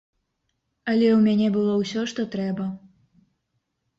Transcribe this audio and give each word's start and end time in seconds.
Але 0.93 1.05
ў 1.09 1.19
мяне 1.25 1.47
было 1.57 1.73
ўсё, 1.81 2.01
што 2.11 2.25
трэба. 2.37 2.65